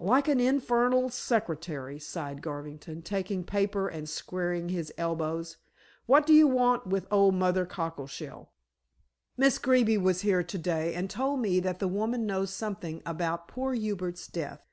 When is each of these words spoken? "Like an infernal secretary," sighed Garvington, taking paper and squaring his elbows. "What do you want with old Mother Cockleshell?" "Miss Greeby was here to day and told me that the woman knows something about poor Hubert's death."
"Like 0.00 0.28
an 0.28 0.40
infernal 0.40 1.10
secretary," 1.10 1.98
sighed 1.98 2.40
Garvington, 2.40 3.02
taking 3.02 3.44
paper 3.44 3.86
and 3.86 4.08
squaring 4.08 4.70
his 4.70 4.90
elbows. 4.96 5.58
"What 6.06 6.24
do 6.24 6.32
you 6.32 6.48
want 6.48 6.86
with 6.86 7.06
old 7.12 7.34
Mother 7.34 7.66
Cockleshell?" 7.66 8.48
"Miss 9.36 9.58
Greeby 9.58 9.98
was 9.98 10.22
here 10.22 10.42
to 10.42 10.56
day 10.58 10.94
and 10.94 11.10
told 11.10 11.40
me 11.40 11.60
that 11.60 11.80
the 11.80 11.88
woman 11.88 12.24
knows 12.24 12.48
something 12.50 13.02
about 13.04 13.46
poor 13.46 13.74
Hubert's 13.74 14.26
death." 14.26 14.66